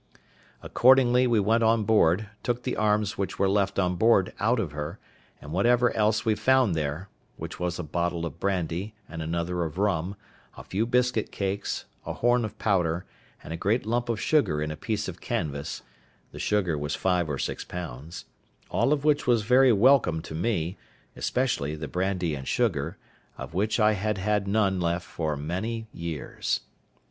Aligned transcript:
Accordingly, 0.63 1.27
we 1.27 1.39
went 1.39 1.61
on 1.63 1.83
board, 1.83 2.27
took 2.41 2.63
the 2.63 2.75
arms 2.75 3.19
which 3.19 3.37
were 3.37 3.47
left 3.47 3.77
on 3.77 3.97
board 3.97 4.33
out 4.39 4.59
of 4.59 4.71
her, 4.71 4.97
and 5.39 5.51
whatever 5.51 5.93
else 5.95 6.25
we 6.25 6.33
found 6.33 6.73
there—which 6.73 7.59
was 7.59 7.77
a 7.77 7.83
bottle 7.83 8.25
of 8.25 8.39
brandy, 8.39 8.95
and 9.07 9.21
another 9.21 9.63
of 9.63 9.77
rum, 9.77 10.15
a 10.57 10.63
few 10.63 10.87
biscuit 10.87 11.31
cakes, 11.31 11.85
a 12.03 12.13
horn 12.13 12.43
of 12.43 12.57
powder, 12.57 13.05
and 13.43 13.53
a 13.53 13.57
great 13.57 13.85
lump 13.85 14.09
of 14.09 14.19
sugar 14.19 14.59
in 14.59 14.71
a 14.71 14.75
piece 14.75 15.07
of 15.07 15.21
canvas 15.21 15.83
(the 16.31 16.39
sugar 16.39 16.75
was 16.75 16.95
five 16.95 17.29
or 17.29 17.37
six 17.37 17.63
pounds): 17.63 18.25
all 18.71 18.89
which 18.95 19.27
was 19.27 19.43
very 19.43 19.71
welcome 19.71 20.19
to 20.23 20.33
me, 20.33 20.77
especially 21.15 21.75
the 21.75 21.87
brandy 21.87 22.33
and 22.33 22.47
sugar, 22.47 22.97
of 23.37 23.53
which 23.53 23.79
I 23.79 23.91
had 23.91 24.17
had 24.17 24.47
none 24.47 24.79
left 24.79 25.05
for 25.05 25.37
many 25.37 25.85
years. 25.93 26.61